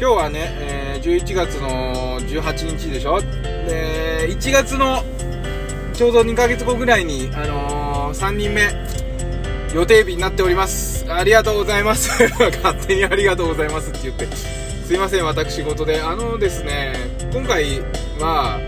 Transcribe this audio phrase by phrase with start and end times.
[0.00, 3.20] 今日はね、えー、11月の18日でしょ。
[3.20, 5.02] で1月の
[5.92, 8.70] ちょうど2ヶ月後ぐらいに、あのー、3人目
[9.74, 11.04] 予定日になっております。
[11.12, 12.10] ありがとうございます。
[12.62, 14.28] 勝手にありがとうございますって言って。
[14.86, 16.00] すいません私事で。
[16.00, 16.92] あのですね
[17.32, 17.80] 今回
[18.20, 18.60] は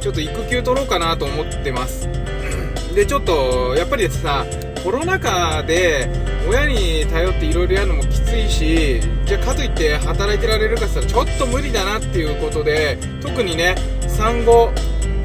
[0.00, 2.08] ちょっと育休取ろうかなと思ってます。
[2.96, 4.46] でちょっとやっぱりさ
[4.82, 6.08] コロナ禍で
[6.48, 13.74] 親に頼っていろいろやるのもきついしじゃあかといって働いてられるかって言ったらちょっと無理だなっていうことで特にね
[14.06, 14.70] 産後、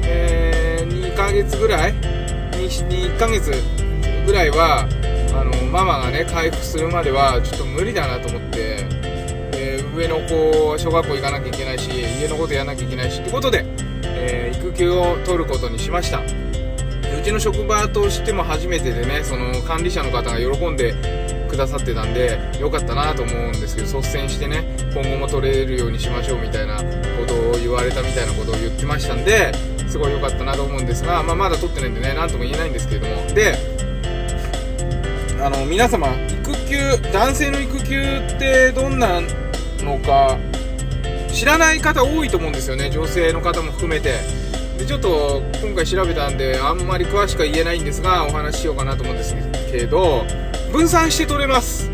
[0.02, 3.52] えー、2ヶ月ぐらい 2, 1ヶ月
[4.26, 4.88] ぐらいは
[5.32, 8.84] あのママがね回復するまではちょっと無理だなと思って
[9.52, 13.64] で上の子小学校行かなきゃいけないし家のことやらなきゃいけないしってことで、
[14.02, 16.20] えー、育休を取ることにしました。
[16.20, 20.94] うちの職場としても初めてでねその管理者の方が喜んで
[21.46, 29.52] くださってたんで良かったなと思うんですけど率先してね今後も取れるようにしましょうみたいなことを言われたみたいなことを言ってましたんで
[29.88, 33.26] すごい良かったなと思うんですが、まあ、まだ取ってないんでね何とも言えないんですけれども。
[33.34, 33.54] で
[35.38, 36.08] あの皆様
[36.42, 39.20] 育休男性の育休ってどんな
[39.80, 40.38] のか
[41.30, 42.90] 知らない方多いと思うんですよね。
[42.90, 44.35] 女性の方も含めて。
[44.78, 49.34] でちょっと今回調べたんであんまり詳しくは言えないんですがお話ししようかなと思うんです
[49.70, 50.24] けど
[50.72, 51.90] 分散して取れます。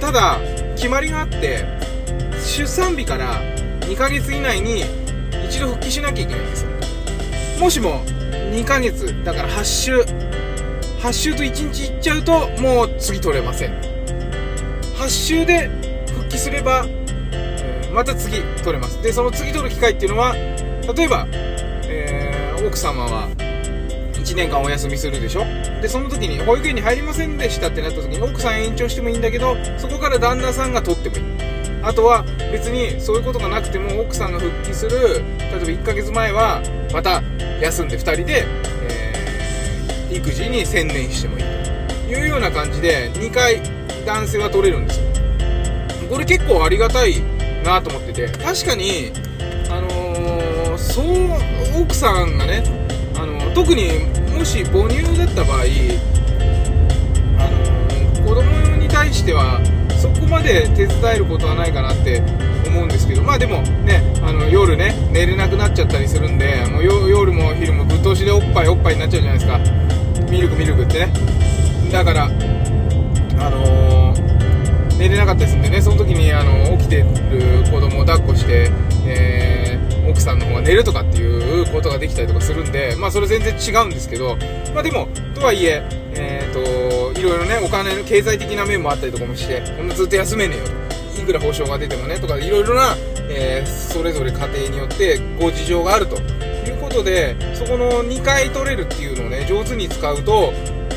[0.00, 0.38] ただ
[0.76, 1.64] 決まりがあって
[2.44, 3.40] 出産日から
[3.80, 4.84] 2ヶ月以内に
[5.48, 6.70] 一度復帰しなきゃいけないんですよ。
[7.58, 10.00] もしも2ヶ月だから8週
[11.00, 13.72] 8週と1日いっちゃうともう次取れません。
[14.96, 15.70] 8週で
[16.08, 16.86] 復帰すれば
[17.92, 19.02] また次取れます。
[19.02, 21.26] でその次取る機会っていうのは例えば
[22.66, 23.28] 奥様は
[24.14, 25.44] 1年間お休みするでしょ？
[25.82, 31.22] でその時に保育園に入りませんでしたってなった時に奥さん延長してもいいんだけどそこから旦那さんが取ってもいい。
[31.82, 36.62] あとは別にそういうことがなくても奥さんが復帰する例えば1ヶ月前は
[36.94, 37.22] また
[37.60, 38.46] 休んで2人で、
[38.88, 42.10] えー、育児に専念してもいいと。
[42.10, 43.60] いうような感じで2回
[44.06, 45.06] 男性は取れるんですよ。
[46.08, 47.20] これ結構ありがたい
[47.64, 49.10] なと思ってて確かに
[49.68, 51.04] あのー、そう
[51.74, 52.62] 奥さんがね
[53.16, 53.88] あの特に
[54.32, 55.62] もし母乳だった場合
[57.38, 59.60] あの子供に対しては
[60.00, 62.22] そこまで手伝えることはないかなって
[62.66, 69.58] 思うんですけどまあでもねあの夜ね寝れなくなっちゃったりするんでもう夜も昼もぶっ通しでおっぱいおっぱいになっちゃうじゃないですか。
[70.30, 71.12] ミルクミルクってね。
[71.92, 72.28] だからあ
[73.50, 77.06] のー、寝れなかったりするんでねその時にあの起きてる
[77.70, 78.70] 子供を抱っこして、
[79.06, 79.43] えー、
[80.24, 84.36] さんの方が寝るとかっていうことができたりとかするんで、まあそれ全然違うんですけど、
[84.74, 85.82] まあでも、とはいえ、
[86.14, 91.20] えっ、ー、と、いろいろね、お金の経済的な面もあったりとかもして、こんなずっと休めねえよと。
[91.20, 92.96] いくら保証が出てもね、とか、いろいろな、
[93.30, 100.52] えー、それぞれ家庭によってご事情があるということで、そこの2回取れるっていうのをね、上手に使うと、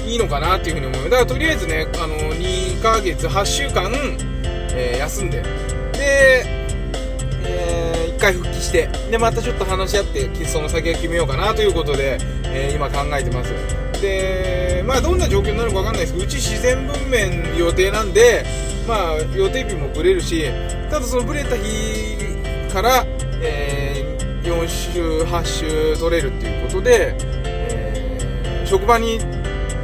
[0.05, 1.09] いいのかなっていうふうに思う。
[1.09, 3.91] だからとりあえずね、あの、2ヶ月、8週間、
[4.71, 5.43] えー、休んで、
[5.93, 6.56] で、
[8.17, 13.53] 1回復帰してでまたちょっと話し合ってその先は決めようかなということで、えー、今考えてます。
[14.01, 18.45] でまあどんな状況になるか分かんないですけどうち自然分娩予定なんで
[18.87, 20.43] まあ予定日もぶれるし
[20.89, 22.17] ただそのぶれた日
[22.71, 23.03] から、
[23.41, 29.19] えー、4週8週取れるっていうことで、えー、職場に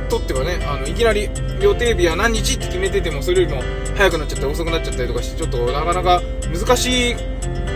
[0.09, 1.29] とってはねあのいきなり
[1.59, 3.63] 予定日は何日って決めててもそれよりも
[3.95, 6.21] 早くなっちゃったり遅くなっちゃったりとかしてちょっとなかなか
[6.53, 7.15] 難しい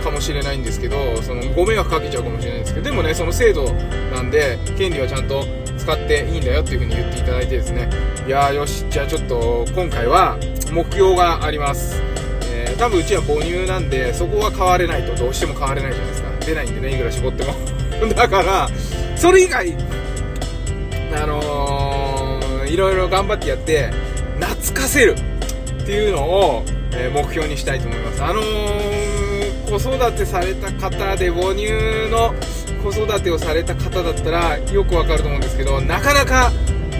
[0.07, 3.73] かもしれないんですけどそのご迷惑かけちゃうかもしれないんですけどでもねその制度
[4.13, 5.45] なんで権利はちゃんと
[5.77, 7.89] 使っていいんだよっていう風に言っていただいてですね。
[8.25, 10.37] いやーよしじゃあちょっと今回は
[10.71, 12.01] 目標があります、
[12.51, 16.29] えー、多分うちは母乳なんでそこは変われないとどうしても変われないじゃないですか。
[16.45, 17.53] 出ないんでねいくら絞っても。
[18.15, 18.69] だから
[19.15, 19.75] それ以外
[21.13, 23.89] あのー、いろいろ頑張ってやって
[24.39, 25.15] 懐かせる
[25.81, 28.23] っていうのを、え、目標にしたいと思います。
[28.23, 29.16] あのー
[29.67, 31.71] 子育てされた方で母乳
[32.09, 32.33] の
[32.81, 36.51] 子育てをされた方だったらよくわかると思うんですけどなかなか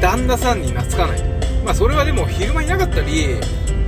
[0.02, 1.24] 旦那さんに懐かない。
[1.64, 3.40] まあそれはでも昼間いなかったり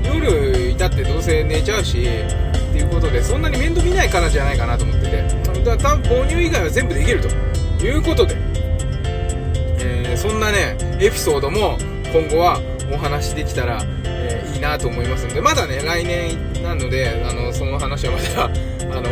[0.04, 5.24] 夜いたってどうせ寝ちゃうしっていうことでそんなに面倒見ないからじゃないかなと思ってて。
[5.64, 7.28] だから母乳以外は全部できると。
[7.84, 8.36] いうことで、
[9.80, 11.78] えー、そんなねエピソードも
[12.12, 12.60] 今後は
[12.92, 18.46] お話できたらえいいなと思いますのでまだね来年なのであのその話はまた
[18.96, 19.10] あの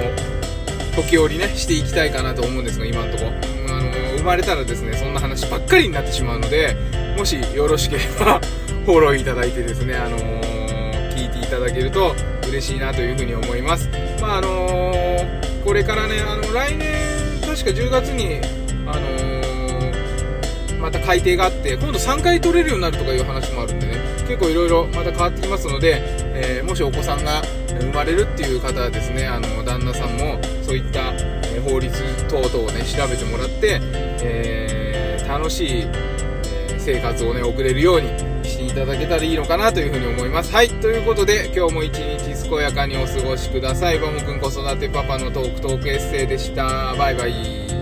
[0.95, 3.24] 時折ねしていきたいかなと思うんですが今のとこ。
[3.24, 3.31] ろ、
[3.75, 6.75] あの生まれたらですねそんな話ばっかりになってしまうので
[7.18, 8.39] もしよろしければ
[8.86, 12.15] フォローいただいてですねあのー、聞いていただけると
[12.48, 13.89] 嬉しいなというふうに思います。
[14.21, 16.94] まああのー、これからねあの来年
[17.42, 18.39] 確か10月に
[18.86, 27.42] あのー、また改定があって今度3回取れるようになるとかいう話もあるんでね結構いろいろまた変わってきますので、えー、もしお子さんが
[27.81, 31.13] 生まれるっていう方はですねあの旦那さんもそういった、
[31.44, 31.92] え法律
[32.28, 33.80] 等々をね調べてもらって、
[34.22, 38.10] え楽しい、え生活をね送れるように
[38.44, 40.54] していただけたらいいのかなというふうに思います。
[40.54, 40.69] はい。
[40.69, 44.00] ということで、今日も一日健やかにお過ごしください。
[44.00, 46.95] バモくん子育てパパのトークトークエッセイでした。
[46.98, 47.76] バイバイ。